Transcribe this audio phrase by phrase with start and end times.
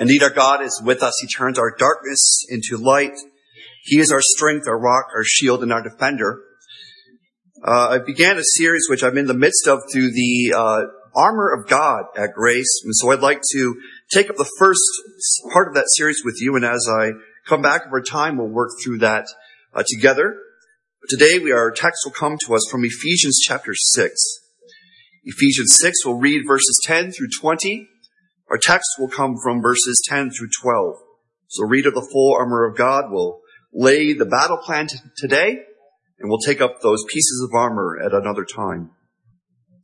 [0.00, 1.12] Indeed, our God is with us.
[1.20, 3.12] He turns our darkness into light.
[3.84, 6.40] He is our strength, our rock, our shield, and our defender.
[7.62, 10.82] Uh, I began a series which I'm in the midst of through the uh,
[11.14, 13.76] armor of God at Grace, and so I'd like to
[14.10, 14.80] take up the first
[15.52, 16.56] part of that series with you.
[16.56, 17.12] And as I
[17.46, 19.26] come back over time, we'll work through that
[19.74, 20.34] uh, together.
[21.02, 24.18] But today, we our text will come to us from Ephesians chapter six.
[25.24, 27.88] Ephesians six, we'll read verses ten through twenty.
[28.50, 30.96] Our text will come from verses 10 through 12.
[31.46, 33.04] So read of the full armor of God.
[33.08, 33.40] We'll
[33.72, 35.58] lay the battle plan t- today,
[36.18, 38.90] and we'll take up those pieces of armor at another time.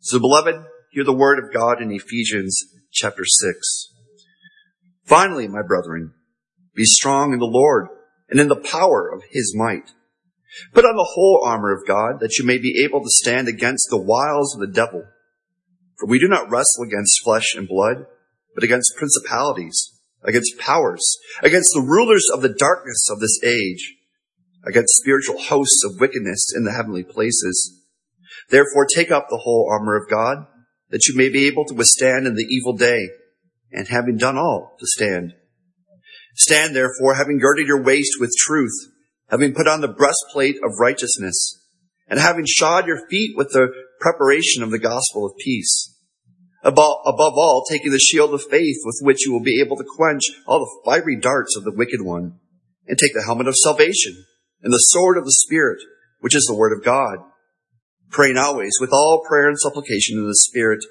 [0.00, 0.56] So beloved,
[0.90, 2.60] hear the word of God in Ephesians
[2.92, 3.92] chapter 6.
[5.04, 6.12] Finally, my brethren,
[6.74, 7.88] be strong in the Lord
[8.28, 9.92] and in the power of his might.
[10.72, 13.86] Put on the whole armor of God that you may be able to stand against
[13.90, 15.04] the wiles of the devil.
[15.98, 18.06] For we do not wrestle against flesh and blood,
[18.56, 19.92] but against principalities,
[20.24, 23.94] against powers, against the rulers of the darkness of this age,
[24.64, 27.84] against spiritual hosts of wickedness in the heavenly places.
[28.48, 30.46] Therefore take up the whole armor of God,
[30.88, 33.10] that you may be able to withstand in the evil day,
[33.70, 35.34] and having done all, to stand.
[36.34, 38.74] Stand therefore, having girded your waist with truth,
[39.28, 41.62] having put on the breastplate of righteousness,
[42.08, 43.68] and having shod your feet with the
[44.00, 45.95] preparation of the gospel of peace
[46.66, 49.84] above, above all, taking the shield of faith with which you will be able to
[49.96, 52.40] quench all the fiery darts of the wicked one,
[52.86, 54.24] and take the helmet of salvation
[54.62, 55.80] and the sword of the Spirit,
[56.20, 57.18] which is the word of God.
[58.10, 60.84] Praying always with all prayer and supplication in the Spirit,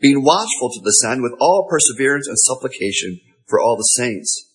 [0.00, 4.46] being watchful to this end with all perseverance and supplication for all the saints.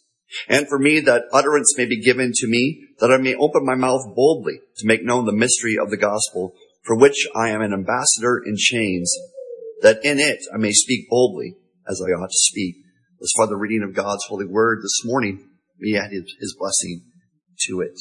[0.50, 3.76] And for me that utterance may be given to me, that I may open my
[3.76, 7.74] mouth boldly to make known the mystery of the gospel, for which I am an
[7.74, 9.14] ambassador in chains,
[9.81, 11.56] that in it I may speak boldly
[11.88, 12.78] as I ought to speak.
[13.22, 15.48] As for the reading of God's holy word this morning,
[15.80, 17.04] we add his, his blessing
[17.68, 17.98] to it.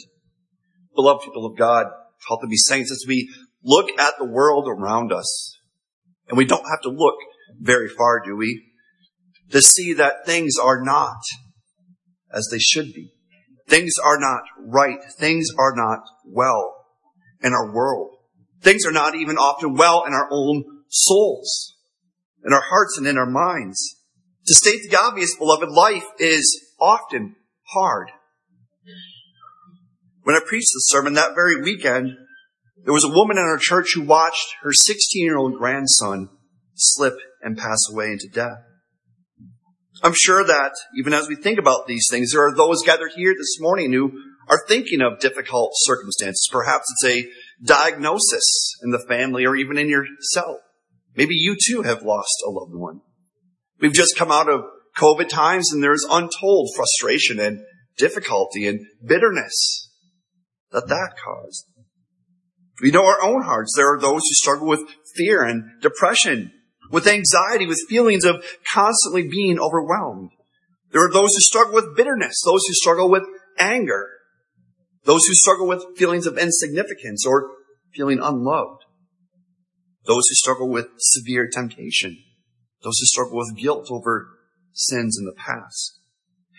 [0.95, 1.87] Beloved people of God,
[2.29, 5.57] help to be saints, as we look at the world around us,
[6.29, 7.17] and we don't have to look
[7.61, 8.65] very far, do we?
[9.51, 11.21] To see that things are not
[12.33, 13.13] as they should be.
[13.69, 14.99] Things are not right.
[15.17, 16.75] Things are not well
[17.43, 18.17] in our world.
[18.61, 21.75] Things are not even often well in our own souls,
[22.45, 23.97] in our hearts and in our minds.
[24.47, 27.37] To state the obvious, beloved, life is often
[27.73, 28.11] hard.
[30.23, 32.13] When I preached the sermon that very weekend,
[32.85, 36.29] there was a woman in our church who watched her 16 year old grandson
[36.75, 38.59] slip and pass away into death.
[40.03, 43.35] I'm sure that even as we think about these things, there are those gathered here
[43.37, 44.13] this morning who
[44.49, 46.49] are thinking of difficult circumstances.
[46.51, 47.31] Perhaps it's a
[47.65, 50.59] diagnosis in the family or even in yourself.
[51.17, 53.01] Maybe you too have lost a loved one.
[53.81, 54.63] We've just come out of
[54.99, 57.61] COVID times and there's untold frustration and
[57.97, 59.89] difficulty and bitterness
[60.73, 61.67] that that caused.
[62.83, 63.73] We know our own hearts.
[63.77, 64.81] There are those who struggle with
[65.15, 66.53] fear and depression,
[66.91, 70.31] with anxiety, with feelings of constantly being overwhelmed.
[70.91, 73.23] There are those who struggle with bitterness, those who struggle with
[73.59, 74.09] anger,
[75.05, 77.51] those who struggle with feelings of insignificance or
[77.93, 78.84] feeling unloved
[80.07, 82.17] those who struggle with severe temptation,
[82.83, 84.29] those who struggle with guilt over
[84.73, 85.99] sins in the past.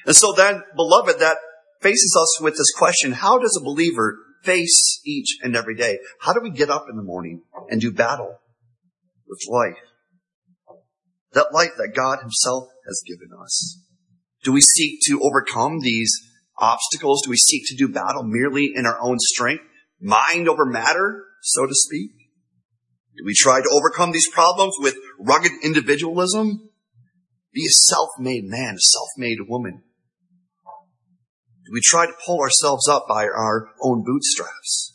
[0.05, 1.37] And so then, beloved, that
[1.81, 5.99] faces us with this question, how does a believer face each and every day?
[6.21, 8.39] How do we get up in the morning and do battle
[9.27, 9.83] with life?
[11.33, 13.79] That life that God himself has given us.
[14.43, 16.11] Do we seek to overcome these
[16.57, 17.23] obstacles?
[17.23, 19.63] Do we seek to do battle merely in our own strength?
[19.99, 22.11] Mind over matter, so to speak?
[23.17, 26.69] Do we try to overcome these problems with rugged individualism?
[27.53, 29.83] Be a self-made man, a self-made woman.
[31.65, 34.93] Do we try to pull ourselves up by our own bootstraps?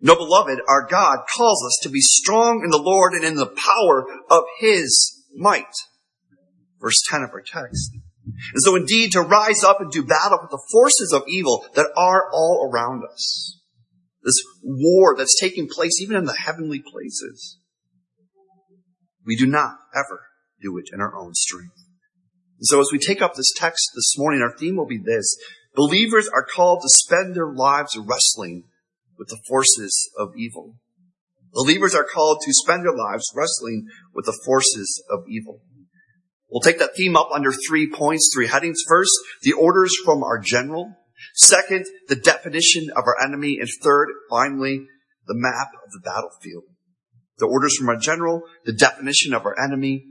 [0.00, 3.46] No, beloved, our God calls us to be strong in the Lord and in the
[3.46, 5.72] power of His might.
[6.80, 7.90] Verse 10 of our text.
[8.26, 11.90] And so indeed to rise up and do battle with the forces of evil that
[11.96, 13.60] are all around us
[14.24, 17.58] this war that's taking place even in the heavenly places.
[19.24, 20.22] We do not ever
[20.60, 21.76] do it in our own strength.
[22.58, 25.36] And so as we take up this text this morning, our theme will be this.
[25.74, 28.64] Believers are called to spend their lives wrestling
[29.18, 30.76] with the forces of evil.
[31.52, 35.60] Believers are called to spend their lives wrestling with the forces of evil.
[36.50, 38.80] We'll take that theme up under three points, three headings.
[38.86, 39.12] First,
[39.42, 40.94] the orders from our general.
[41.34, 43.58] Second, the definition of our enemy.
[43.60, 44.86] And third, finally,
[45.26, 46.64] the map of the battlefield.
[47.38, 50.04] The orders from our general, the definition of our enemy,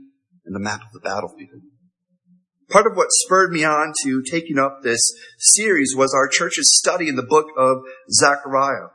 [0.44, 1.62] and the map of the battlefield.
[2.70, 5.00] Part of what spurred me on to taking up this
[5.38, 7.78] series was our church's study in the book of
[8.10, 8.88] Zechariah.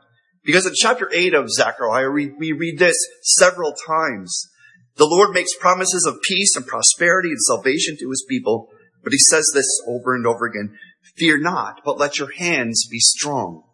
[0.44, 4.48] Because in chapter 8 of Zechariah, we, we read this several times.
[4.96, 8.68] The Lord makes promises of peace and prosperity and salvation to his people,
[9.02, 10.76] but he says this over and over again.
[11.16, 13.64] Fear not, but let your hands be strong.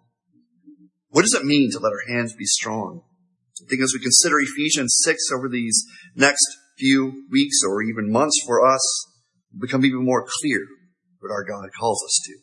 [1.10, 3.02] What does it mean to let our hands be strong?
[3.62, 5.84] I think as we consider Ephesians 6 over these
[6.14, 6.46] next
[6.78, 9.06] few weeks or even months for us,
[9.58, 10.60] become even more clear
[11.20, 12.34] what our God calls us to.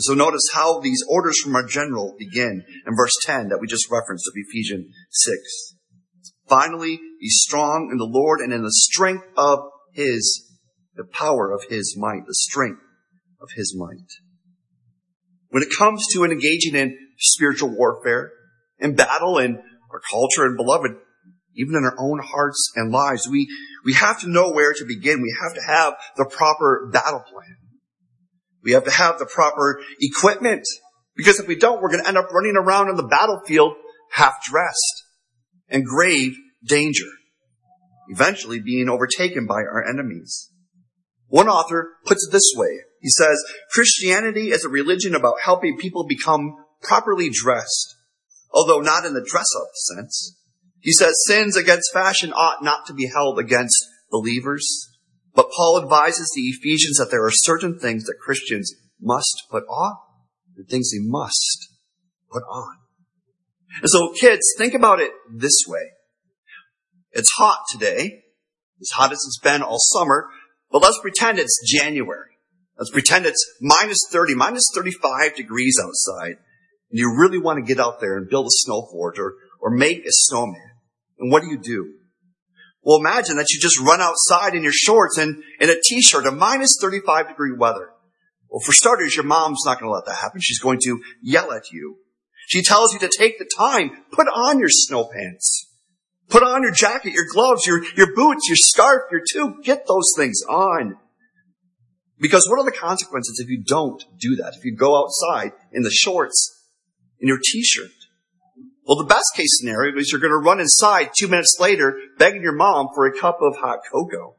[0.00, 3.90] So notice how these orders from our general begin in verse 10 that we just
[3.90, 5.74] referenced of Ephesians 6.
[6.46, 9.58] Finally, be strong in the Lord and in the strength of
[9.92, 10.46] His,
[10.94, 12.80] the power of His might, the strength
[13.40, 14.10] of His might.
[15.50, 18.32] When it comes to engaging in spiritual warfare,
[18.78, 19.56] in battle, in
[19.90, 20.92] our culture and beloved,
[21.54, 23.48] even in our own hearts and lives, we,
[23.84, 25.20] we have to know where to begin.
[25.20, 27.56] We have to have the proper battle plan.
[28.62, 30.64] We have to have the proper equipment.
[31.16, 33.74] Because if we don't, we're going to end up running around on the battlefield
[34.12, 35.04] half dressed
[35.68, 37.06] in grave danger,
[38.08, 40.50] eventually being overtaken by our enemies.
[41.26, 42.78] One author puts it this way.
[43.00, 43.42] He says,
[43.72, 47.96] Christianity is a religion about helping people become properly dressed,
[48.52, 50.36] although not in the dress up sense.
[50.80, 54.88] He says sins against fashion ought not to be held against believers.
[55.34, 59.98] But Paul advises the Ephesians that there are certain things that Christians must put off
[60.56, 61.68] and things they must
[62.30, 62.76] put on.
[63.76, 65.92] And so kids, think about it this way.
[67.12, 68.24] It's hot today,
[68.80, 70.28] as hot as it's been all summer,
[70.70, 72.37] but let's pretend it's January.
[72.78, 76.36] Let's pretend it's minus 30, minus 35 degrees outside,
[76.90, 79.70] and you really want to get out there and build a snow fort or, or
[79.70, 80.70] make a snowman.
[81.18, 81.94] And what do you do?
[82.82, 86.38] Well, imagine that you just run outside in your shorts and in a t-shirt in
[86.38, 87.90] minus 35 degree weather.
[88.48, 90.40] Well, for starters, your mom's not going to let that happen.
[90.40, 91.98] She's going to yell at you.
[92.46, 95.66] She tells you to take the time, put on your snow pants.
[96.30, 99.64] Put on your jacket, your gloves, your, your boots, your scarf, your tube.
[99.64, 100.96] Get those things on.
[102.20, 104.54] Because what are the consequences if you don't do that?
[104.56, 106.66] If you go outside in the shorts,
[107.20, 107.90] in your t-shirt?
[108.84, 112.42] Well, the best case scenario is you're going to run inside two minutes later begging
[112.42, 114.34] your mom for a cup of hot cocoa.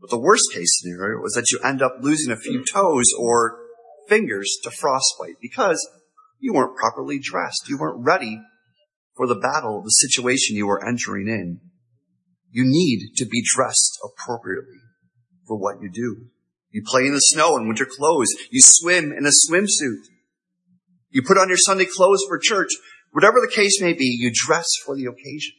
[0.00, 3.58] But the worst case scenario is that you end up losing a few toes or
[4.08, 5.86] fingers to frostbite because
[6.38, 7.68] you weren't properly dressed.
[7.68, 8.40] You weren't ready
[9.14, 11.60] for the battle, the situation you were entering in.
[12.50, 14.80] You need to be dressed appropriately
[15.46, 16.28] for what you do.
[16.70, 18.28] You play in the snow in winter clothes.
[18.50, 20.02] You swim in a swimsuit.
[21.10, 22.70] You put on your Sunday clothes for church.
[23.12, 25.54] Whatever the case may be, you dress for the occasion.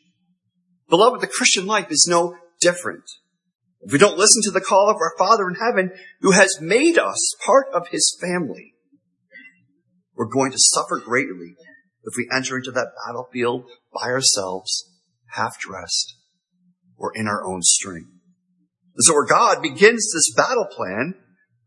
[0.89, 3.04] Beloved, the Christian life is no different.
[3.81, 6.98] If we don't listen to the call of our Father in heaven, who has made
[6.98, 8.74] us part of his family,
[10.15, 11.56] we're going to suffer greatly
[12.04, 14.92] if we enter into that battlefield by ourselves,
[15.31, 16.15] half dressed,
[16.98, 18.09] or in our own strength.
[18.97, 21.13] And so where God begins this battle plan,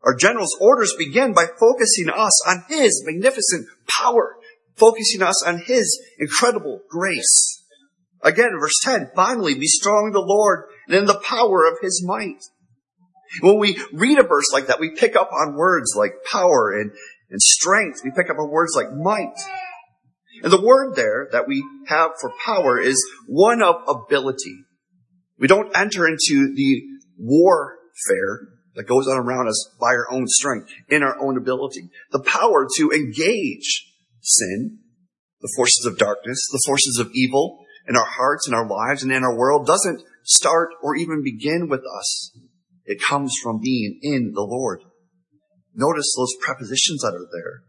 [0.03, 4.37] our general's orders begin by focusing us on his magnificent power
[4.81, 7.63] focusing us on His incredible grace.
[8.23, 12.03] Again, verse 10, finally, be strong in the Lord and in the power of His
[12.05, 12.43] might.
[13.41, 16.91] When we read a verse like that, we pick up on words like power and,
[17.31, 18.01] and strength.
[18.03, 19.39] We pick up on words like might.
[20.43, 22.97] And the word there that we have for power is
[23.29, 24.65] one of ability.
[25.39, 26.83] We don't enter into the
[27.21, 31.91] warfare that goes on around us by our own strength, in our own ability.
[32.13, 34.79] The power to engage sin,
[35.41, 39.13] the forces of darkness, the forces of evil in our hearts, in our lives, and
[39.13, 42.33] in our world doesn't start or even begin with us.
[42.85, 44.81] It comes from being in the Lord.
[45.75, 47.63] Notice those prepositions that are there.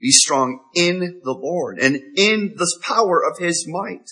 [0.00, 4.04] Be strong in the Lord and in the power of His might.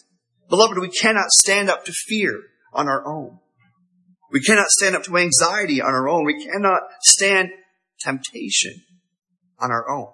[0.48, 2.40] Beloved, we cannot stand up to fear
[2.72, 3.38] on our own.
[4.32, 6.24] We cannot stand up to anxiety on our own.
[6.24, 7.50] We cannot stand
[7.98, 8.82] temptation
[9.58, 10.12] on our own.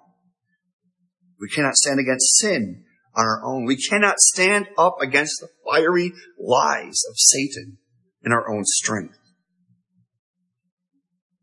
[1.39, 2.83] We cannot stand against sin
[3.15, 3.65] on our own.
[3.65, 7.77] We cannot stand up against the fiery lies of Satan
[8.23, 9.17] in our own strength.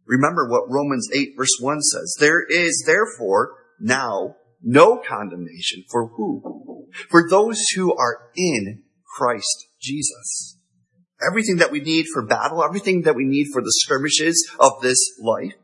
[0.07, 2.17] Remember what Romans 8 verse 1 says.
[2.19, 6.89] There is therefore now no condemnation for who?
[7.09, 8.83] For those who are in
[9.17, 10.54] Christ Jesus.
[11.31, 14.99] Everything that we need for battle, everything that we need for the skirmishes of this
[15.21, 15.55] life,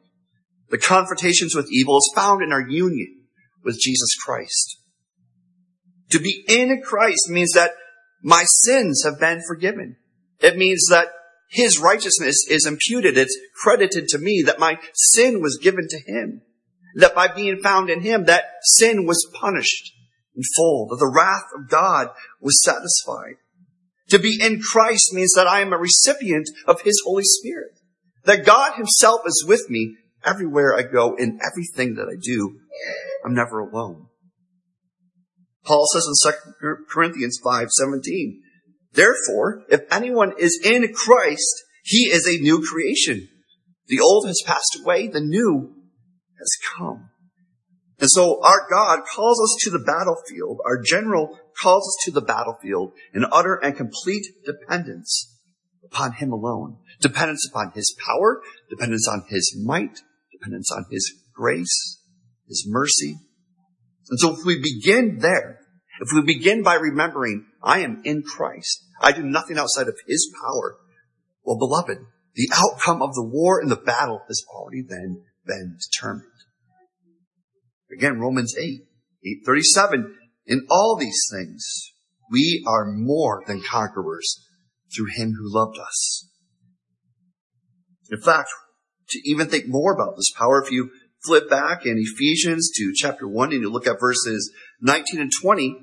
[0.70, 3.24] the confrontations with evil is found in our union
[3.64, 4.76] with Jesus Christ.
[6.10, 7.72] To be in Christ means that
[8.22, 9.96] my sins have been forgiven.
[10.40, 11.08] It means that
[11.50, 13.16] his righteousness is imputed.
[13.16, 16.42] It's credited to me that my sin was given to him.
[16.96, 19.92] That by being found in him, that sin was punished
[20.34, 20.88] in full.
[20.88, 22.08] That the wrath of God
[22.40, 23.36] was satisfied.
[24.10, 27.78] To be in Christ means that I am a recipient of his Holy Spirit.
[28.24, 32.58] That God himself is with me everywhere I go in everything that I do.
[33.24, 34.06] I'm never alone.
[35.64, 38.42] Paul says in 2 Corinthians 5, 17,
[38.92, 43.28] Therefore, if anyone is in Christ, he is a new creation.
[43.86, 45.74] The old has passed away, the new
[46.38, 47.10] has come.
[48.00, 50.60] And so our God calls us to the battlefield.
[50.64, 55.38] Our general calls us to the battlefield in utter and complete dependence
[55.84, 56.78] upon Him alone.
[57.00, 60.00] Dependence upon His power, dependence on His might,
[60.32, 62.00] dependence on His grace,
[62.48, 63.16] His mercy.
[64.08, 65.60] And so if we begin there,
[66.00, 70.32] if we begin by remembering, I am in Christ, I do nothing outside of His
[70.42, 70.76] power,
[71.44, 71.98] well, beloved,
[72.34, 76.26] the outcome of the war and the battle has already then been determined.
[77.92, 78.82] Again, Romans 8,
[79.24, 80.16] 837,
[80.50, 81.92] in all these things,
[82.28, 84.45] we are more than conquerors
[84.95, 86.28] through Him who loved us.
[88.11, 88.49] In fact,
[89.11, 90.90] to even think more about this power, if you
[91.25, 95.76] flip back in Ephesians to chapter 1 and you look at verses 19 and 20,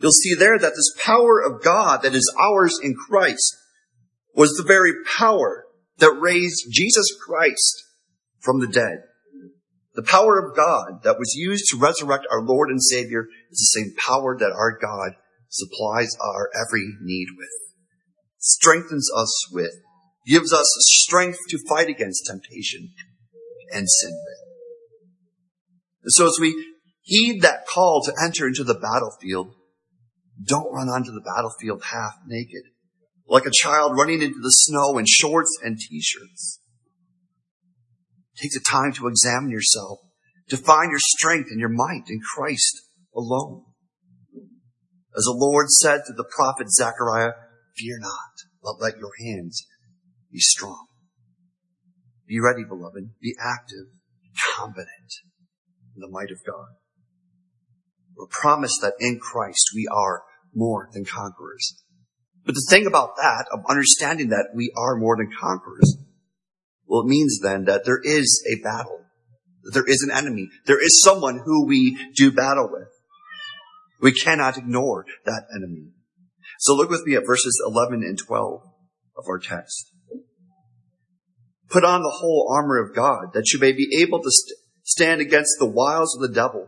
[0.00, 3.56] you'll see there that this power of God that is ours in Christ
[4.34, 5.64] was the very power
[5.98, 7.84] that raised Jesus Christ
[8.40, 9.02] from the dead.
[9.98, 13.80] The power of God that was used to resurrect our Lord and Savior is the
[13.80, 15.16] same power that our God
[15.48, 17.48] supplies our every need with,
[18.38, 19.72] strengthens us with,
[20.24, 22.90] gives us strength to fight against temptation
[23.72, 24.38] and sin with.
[26.04, 26.54] And so as we
[27.02, 29.52] heed that call to enter into the battlefield,
[30.40, 32.62] don't run onto the battlefield half naked,
[33.26, 36.60] like a child running into the snow in shorts and t-shirts.
[38.40, 39.98] Take the time to examine yourself,
[40.48, 42.82] to find your strength and your might in Christ
[43.14, 43.64] alone.
[45.16, 47.32] As the Lord said to the prophet Zechariah,
[47.76, 49.66] fear not, but let your hands
[50.30, 50.86] be strong.
[52.28, 53.10] Be ready, beloved.
[53.20, 53.86] Be active,
[54.54, 54.88] confident
[55.96, 56.76] in the might of God.
[58.16, 60.22] We're promised that in Christ we are
[60.54, 61.82] more than conquerors.
[62.44, 65.96] But the thing about that, of understanding that we are more than conquerors,
[66.88, 69.04] well, it means then that there is a battle.
[69.72, 70.48] There is an enemy.
[70.64, 72.88] There is someone who we do battle with.
[74.00, 75.90] We cannot ignore that enemy.
[76.60, 78.62] So look with me at verses 11 and 12
[79.16, 79.92] of our text.
[81.68, 85.20] Put on the whole armor of God that you may be able to st- stand
[85.20, 86.66] against the wiles of the devil.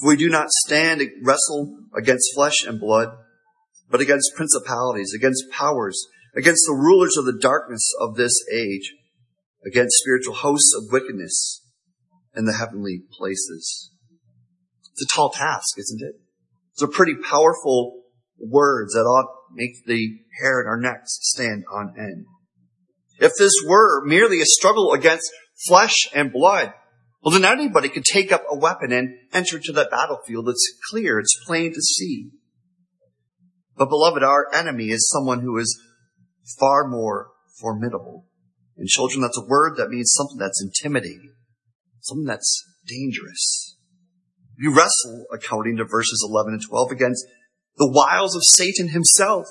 [0.00, 3.08] For we do not stand and wrestle against flesh and blood,
[3.90, 8.94] but against principalities, against powers, against the rulers of the darkness of this age,
[9.66, 11.62] against spiritual hosts of wickedness
[12.36, 13.90] in the heavenly places.
[14.92, 16.14] It's a tall task, isn't it?
[16.72, 18.02] It's a pretty powerful
[18.38, 22.26] words that ought to make the hair on our necks stand on end.
[23.20, 25.30] If this were merely a struggle against
[25.66, 26.72] flesh and blood,
[27.22, 30.48] well then anybody could take up a weapon and enter to that battlefield.
[30.48, 32.30] It's clear, it's plain to see.
[33.76, 35.80] But beloved, our enemy is someone who is
[36.58, 37.30] far more
[37.60, 38.26] formidable.
[38.76, 41.32] In children, that's a word that means something that's intimidating,
[42.00, 43.76] something that's dangerous.
[44.58, 47.24] You wrestle, according to verses 11 and 12, against
[47.76, 49.46] the wiles of Satan himself,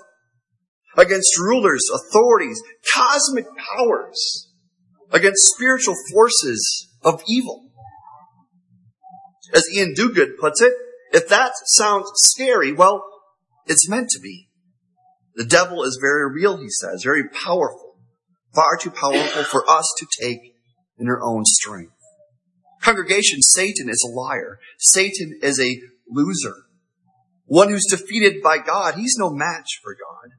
[0.98, 2.62] against rulers, authorities,
[2.94, 4.50] cosmic powers,
[5.12, 7.70] against spiritual forces of evil.
[9.54, 10.74] As Ian Duguid puts it,
[11.12, 13.04] if that sounds scary, well,
[13.68, 14.50] it's meant to be.
[15.36, 17.93] The devil is very real, he says, very powerful,
[18.54, 20.40] far too powerful for us to take
[20.98, 21.94] in our own strength.
[22.82, 24.60] Congregation, Satan is a liar.
[24.78, 25.80] Satan is a
[26.10, 26.56] loser.
[27.46, 28.96] One who's defeated by God.
[28.96, 30.32] He's no match for God.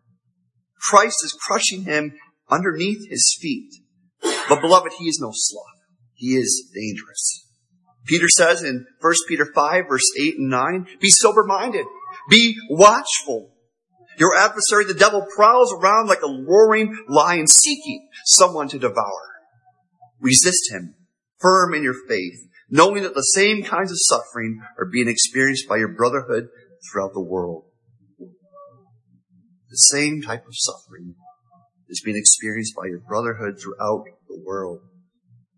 [0.78, 2.14] Christ is crushing him
[2.50, 3.72] underneath his feet.
[4.48, 5.64] But beloved, he is no sloth.
[6.14, 7.48] He is dangerous.
[8.06, 11.86] Peter says in 1 Peter 5 verse 8 and 9, be sober minded.
[12.28, 13.53] Be watchful.
[14.18, 19.34] Your adversary, the devil, prowls around like a roaring lion seeking someone to devour.
[20.20, 20.94] Resist him,
[21.40, 25.76] firm in your faith, knowing that the same kinds of suffering are being experienced by
[25.76, 26.48] your brotherhood
[26.90, 27.64] throughout the world.
[29.70, 31.14] The same type of suffering
[31.88, 34.80] is being experienced by your brotherhood throughout the world.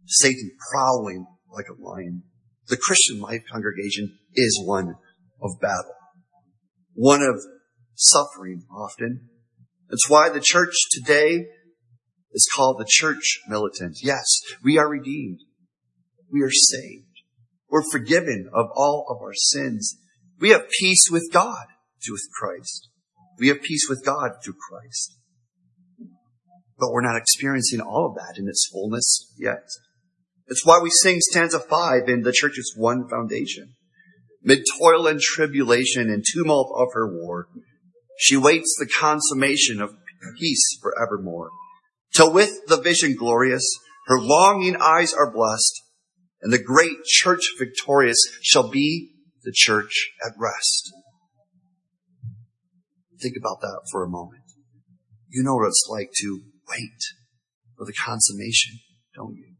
[0.06, 2.22] Satan prowling like a lion.
[2.68, 4.94] The Christian life congregation is one
[5.42, 5.94] of battle,
[6.94, 7.40] one of
[7.96, 9.28] suffering often.
[9.90, 11.46] It's why the church today
[12.32, 13.98] is called the church militant.
[14.02, 14.24] Yes,
[14.62, 15.40] we are redeemed.
[16.30, 17.04] We are saved.
[17.70, 19.96] We're forgiven of all of our sins.
[20.38, 21.66] We have peace with God
[22.04, 22.88] through Christ.
[23.38, 25.18] We have peace with God through Christ.
[26.78, 29.66] But we're not experiencing all of that in its fullness yet.
[30.48, 33.74] It's why we sing stanza five in the church's one foundation.
[34.42, 37.48] Mid toil and tribulation and tumult of her war,
[38.16, 39.94] she waits the consummation of
[40.38, 41.50] peace forevermore.
[42.14, 43.64] Till with the vision glorious,
[44.06, 45.82] her longing eyes are blessed,
[46.40, 49.10] and the great church victorious shall be
[49.42, 50.92] the church at rest.
[53.20, 54.42] Think about that for a moment.
[55.28, 56.98] You know what it's like to wait
[57.76, 58.78] for the consummation,
[59.14, 59.54] don't you?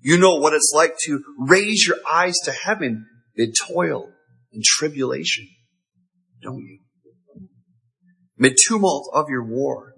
[0.00, 3.06] You know what it's like to raise your eyes to heaven
[3.36, 4.10] mid toil
[4.52, 5.48] and tribulation,
[6.42, 6.80] don't you?
[8.38, 9.94] Mid tumult of your war.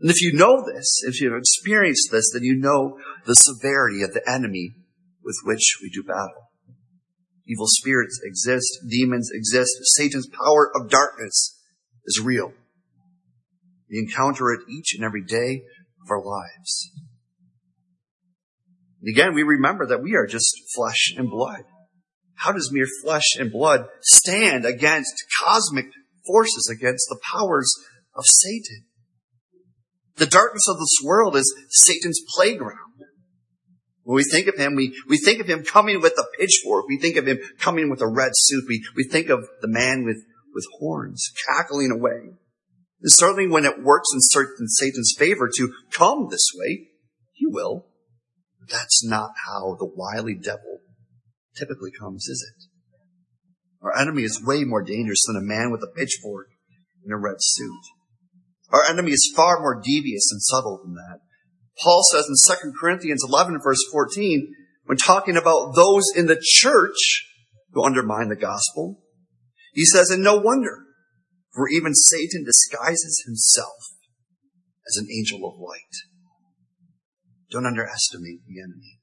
[0.00, 4.12] And if you know this, if you've experienced this, then you know the severity of
[4.12, 4.74] the enemy
[5.24, 6.50] with which we do battle.
[7.46, 11.58] Evil spirits exist, demons exist, Satan's power of darkness
[12.04, 12.52] is real.
[13.90, 15.62] We encounter it each and every day
[16.02, 16.90] of our lives.
[19.00, 21.62] And again, we remember that we are just flesh and blood.
[22.36, 25.86] How does mere flesh and blood stand against cosmic
[26.26, 27.72] forces, against the powers
[28.14, 28.86] of Satan?
[30.16, 32.78] The darkness of this world is Satan's playground.
[34.04, 36.86] When we think of him, we, we think of him coming with a pitchfork.
[36.88, 38.64] We think of him coming with a red suit.
[38.68, 40.22] We, we think of the man with,
[40.54, 42.34] with horns cackling away.
[43.02, 46.88] And certainly when it works in certain Satan's favor to come this way,
[47.32, 47.86] he will.
[48.60, 50.80] But That's not how the wily devil
[51.56, 52.64] typically comes, is it?
[53.82, 56.48] Our enemy is way more dangerous than a man with a pitchfork
[57.04, 57.82] in a red suit.
[58.70, 61.18] Our enemy is far more devious and subtle than that.
[61.82, 67.26] Paul says in 2 Corinthians 11 verse 14, when talking about those in the church
[67.72, 69.00] who undermine the gospel,
[69.72, 70.84] he says, and no wonder,
[71.54, 73.76] for even Satan disguises himself
[74.86, 75.94] as an angel of light.
[77.50, 79.00] Don't underestimate the enemy.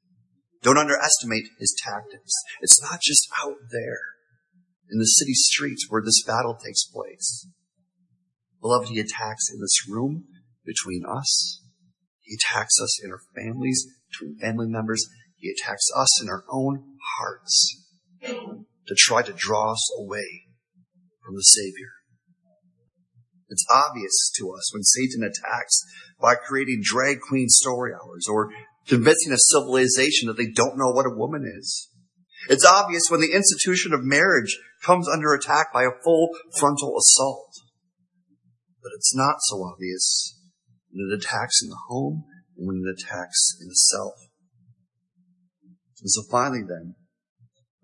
[0.61, 2.33] Don't underestimate his tactics.
[2.61, 3.99] It's not just out there
[4.91, 7.47] in the city streets where this battle takes place.
[8.61, 10.25] Beloved, he attacks in this room
[10.65, 11.61] between us.
[12.21, 15.07] He attacks us in our families, between family members.
[15.37, 16.83] He attacks us in our own
[17.17, 17.85] hearts
[18.21, 20.43] to try to draw us away
[21.25, 21.91] from the Savior.
[23.49, 25.83] It's obvious to us when Satan attacks
[26.21, 28.51] by creating drag queen story hours or
[28.87, 31.88] convincing a civilization that they don't know what a woman is.
[32.47, 37.51] It's obvious when the institution of marriage comes under attack by a full frontal assault.
[38.81, 40.35] But it's not so obvious
[40.91, 42.23] when it attacks in the home
[42.57, 44.13] and when it attacks in the self.
[46.01, 46.95] And so finally then,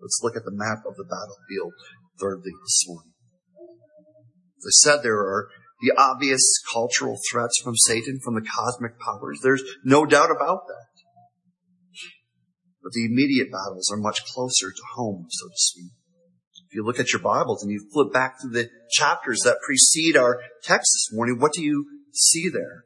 [0.00, 1.74] let's look at the map of the battlefield
[2.18, 3.12] thirdly this morning.
[4.58, 5.48] As I said, there are
[5.82, 6.42] the obvious
[6.72, 9.40] cultural threats from Satan, from the cosmic powers.
[9.42, 10.85] There's no doubt about that.
[12.86, 15.90] But the immediate battles are much closer to home, so to speak.
[16.68, 20.16] If you look at your Bibles and you flip back to the chapters that precede
[20.16, 22.84] our text this morning, what do you see there?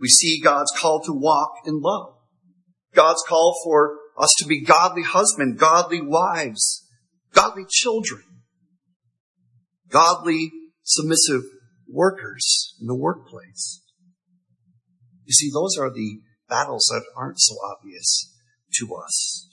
[0.00, 2.14] We see God's call to walk in love.
[2.92, 6.84] God's call for us to be godly husbands, godly wives,
[7.32, 8.24] godly children,
[9.88, 10.50] godly
[10.82, 11.42] submissive
[11.88, 13.80] workers in the workplace.
[15.24, 18.34] You see, those are the battles that aren't so obvious
[18.80, 19.48] to us.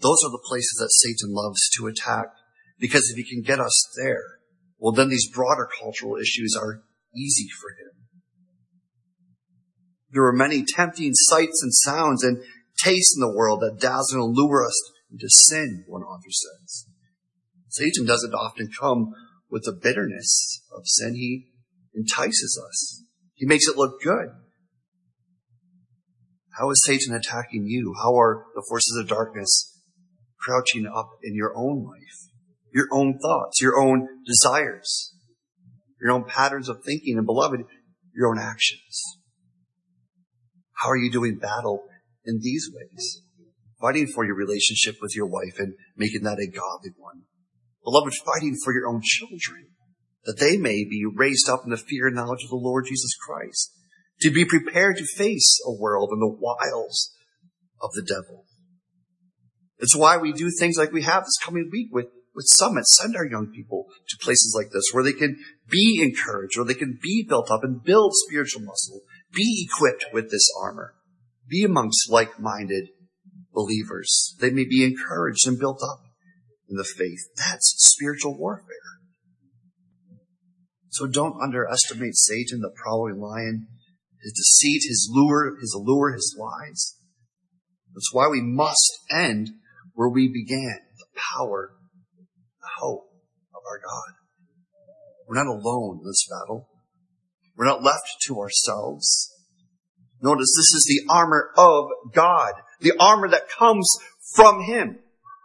[0.00, 2.26] Those are the places that Satan loves to attack
[2.78, 4.24] because if he can get us there,
[4.78, 6.82] well, then these broader cultural issues are
[7.16, 8.04] easy for him.
[10.10, 12.42] There are many tempting sights and sounds and
[12.76, 16.86] tastes in the world that dazzle and lure us into sin, one author says.
[17.68, 19.12] Satan doesn't often come
[19.50, 21.14] with the bitterness of sin.
[21.14, 21.46] He
[21.94, 23.02] entices us.
[23.34, 24.28] He makes it look good.
[26.58, 27.94] How is Satan attacking you?
[28.02, 29.80] How are the forces of darkness
[30.38, 32.30] crouching up in your own life?
[32.72, 35.14] Your own thoughts, your own desires,
[36.00, 37.60] your own patterns of thinking, and beloved,
[38.14, 39.02] your own actions.
[40.74, 41.84] How are you doing battle
[42.24, 43.22] in these ways?
[43.80, 47.22] Fighting for your relationship with your wife and making that a godly one.
[47.84, 49.68] Beloved, fighting for your own children
[50.24, 53.14] that they may be raised up in the fear and knowledge of the Lord Jesus
[53.16, 53.72] Christ,
[54.20, 57.14] to be prepared to face a world and the wiles
[57.80, 58.44] of the devil.
[59.78, 62.86] It's why we do things like we have this coming week with, with Summit.
[62.86, 65.36] Send our young people to places like this where they can
[65.68, 69.00] be encouraged, where they can be built up and build spiritual muscle,
[69.34, 70.94] Be equipped with this armor.
[71.48, 72.88] Be amongst like-minded
[73.52, 74.36] believers.
[74.40, 76.00] They may be encouraged and built up
[76.68, 77.20] in the faith.
[77.36, 78.68] That's spiritual warfare.
[80.90, 83.66] So don't underestimate Satan, the prowling lion,
[84.24, 86.96] his deceit, his lure, his allure, his lies.
[87.94, 89.50] That's why we must end
[89.92, 91.74] where we began, the power,
[92.60, 93.04] the hope
[93.54, 94.14] of our God.
[95.28, 96.68] We're not alone in this battle.
[97.56, 99.30] We're not left to ourselves.
[100.20, 103.88] Notice this is the armor of God, the armor that comes
[104.34, 104.98] from Him.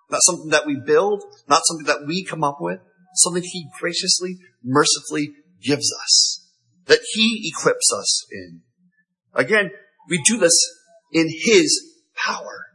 [0.10, 2.80] Not something that we build, not something that we come up with,
[3.16, 6.50] something He graciously, mercifully gives us,
[6.86, 8.62] that He equips us in.
[9.40, 9.72] Again,
[10.10, 10.54] we do this
[11.14, 12.66] in His power.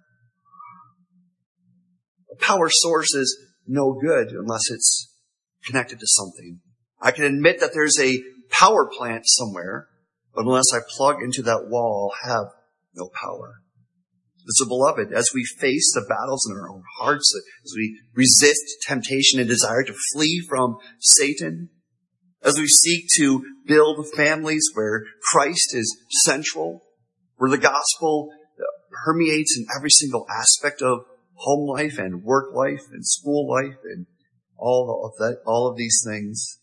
[2.32, 5.14] A power source is no good unless it's
[5.66, 6.60] connected to something.
[7.00, 9.88] I can admit that there's a power plant somewhere,
[10.34, 12.46] but unless I plug into that wall, I'll have
[12.94, 13.56] no power.
[14.46, 17.32] So beloved, as we face the battles in our own hearts,
[17.64, 21.70] as we resist temptation and desire to flee from Satan,
[22.44, 26.82] as we seek to build families where Christ is central,
[27.36, 28.30] where the gospel
[29.04, 31.00] permeates in every single aspect of
[31.34, 34.06] home life and work life and school life and
[34.56, 36.60] all of that, all of these things,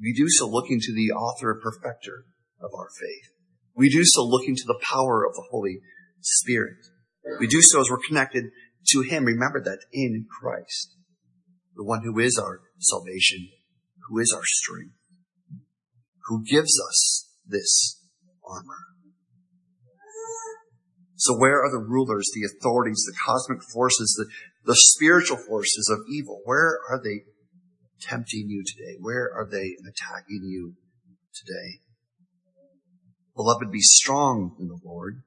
[0.00, 2.24] we do so looking to the author and perfecter
[2.60, 3.32] of our faith.
[3.74, 5.80] We do so looking to the power of the Holy
[6.20, 6.78] Spirit.
[7.38, 8.46] We do so as we're connected
[8.88, 9.24] to Him.
[9.24, 10.96] Remember that in Christ,
[11.76, 13.48] the one who is our salvation,
[14.10, 14.94] who is our strength,
[16.26, 18.02] who gives us this
[18.44, 18.86] armor.
[21.16, 24.26] So where are the rulers, the authorities, the cosmic forces, the,
[24.64, 26.40] the spiritual forces of evil?
[26.44, 27.24] Where are they
[28.00, 28.96] tempting you today?
[28.98, 30.74] Where are they attacking you
[31.34, 31.80] today?
[33.36, 35.22] Beloved, be strong in the Lord,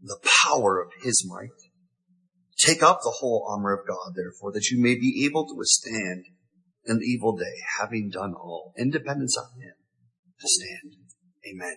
[0.00, 1.50] the power of his might.
[2.56, 6.24] Take up the whole armor of God, therefore, that you may be able to withstand
[6.86, 9.74] an evil day, having done all, independence on him
[10.40, 10.94] to stand.
[11.50, 11.76] Amen.